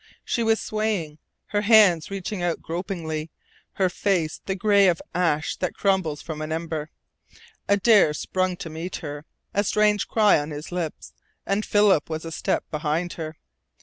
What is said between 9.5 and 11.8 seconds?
a strange cry on his lips, and